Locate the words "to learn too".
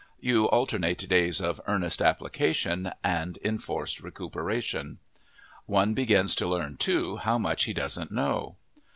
6.37-7.17